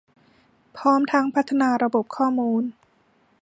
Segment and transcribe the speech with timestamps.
[0.77, 2.63] พร้อมทั้งพัฒนาระบบข้อมูล